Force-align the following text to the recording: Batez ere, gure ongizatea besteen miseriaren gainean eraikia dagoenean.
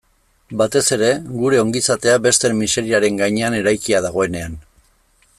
Batez 0.59 0.81
ere, 0.95 1.09
gure 1.41 1.59
ongizatea 1.63 2.15
besteen 2.25 2.57
miseriaren 2.61 3.19
gainean 3.23 3.59
eraikia 3.61 4.01
dagoenean. 4.07 4.57